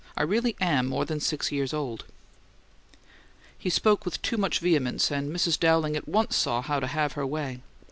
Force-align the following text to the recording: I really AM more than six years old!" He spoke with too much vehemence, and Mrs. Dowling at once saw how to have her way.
I 0.17 0.23
really 0.23 0.55
AM 0.59 0.87
more 0.87 1.05
than 1.05 1.19
six 1.19 1.51
years 1.51 1.75
old!" 1.75 2.05
He 3.55 3.69
spoke 3.69 4.03
with 4.03 4.19
too 4.23 4.35
much 4.35 4.57
vehemence, 4.57 5.11
and 5.11 5.31
Mrs. 5.31 5.59
Dowling 5.59 5.95
at 5.95 6.07
once 6.09 6.35
saw 6.35 6.63
how 6.63 6.79
to 6.79 6.87
have 6.87 7.11
her 7.13 7.27
way. 7.27 7.61